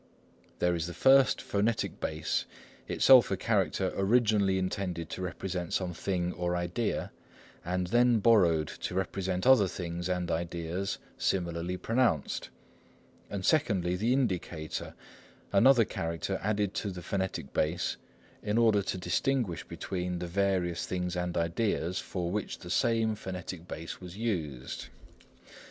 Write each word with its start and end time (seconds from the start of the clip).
There 0.57 0.73
is 0.73 0.89
first 0.89 1.37
the 1.37 1.43
phonetic 1.43 1.99
base, 1.99 2.45
itself 2.87 3.29
a 3.29 3.37
character 3.37 3.93
originally 3.95 4.57
intended 4.57 5.11
to 5.11 5.21
represent 5.21 5.73
some 5.73 5.93
thing 5.93 6.33
or 6.33 6.55
idea, 6.55 7.11
and 7.63 7.85
then 7.85 8.17
borrowed 8.17 8.67
to 8.67 8.95
represent 8.95 9.45
other 9.45 9.67
things 9.67 10.09
and 10.09 10.31
ideas 10.31 10.97
similarly 11.19 11.77
pronounced; 11.77 12.49
and 13.29 13.45
secondly, 13.45 13.95
the 13.95 14.11
indicator, 14.11 14.95
another 15.53 15.85
character 15.85 16.39
added 16.41 16.73
to 16.73 16.89
the 16.89 17.03
phonetic 17.03 17.53
base 17.53 17.97
in 18.41 18.57
order 18.57 18.81
to 18.81 18.97
distinguish 18.97 19.63
between 19.63 20.17
the 20.17 20.25
various 20.25 20.87
things 20.87 21.15
and 21.15 21.37
ideas 21.37 21.99
for 21.99 22.31
which 22.31 22.57
the 22.57 22.71
same 22.71 23.13
phonetic 23.13 23.67
base 23.67 24.01
was 24.01 24.17
used. 24.17 24.87